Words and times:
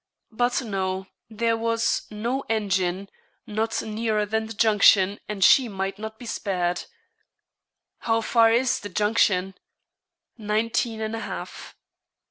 But, 0.31 0.63
no, 0.63 1.05
there 1.29 1.55
was 1.55 2.07
'no 2.09 2.43
engine 2.49 3.07
not 3.45 3.83
nearer 3.83 4.25
than 4.25 4.47
the 4.47 4.53
junction, 4.55 5.19
and 5.29 5.43
she 5.43 5.69
might 5.69 5.99
not 5.99 6.17
be 6.17 6.25
spared.' 6.25 6.85
'How 7.99 8.21
far 8.21 8.51
is 8.51 8.79
the 8.79 8.89
junction?' 8.89 9.53
'Nineteen 10.39 11.01
and 11.01 11.15
a 11.15 11.19
half.' 11.19 11.75